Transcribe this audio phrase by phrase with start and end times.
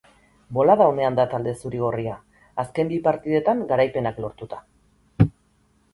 [0.57, 2.15] Bolada onean da talde zuri-gorria,
[2.65, 4.63] azken bi partidetan garaipenak lortuta.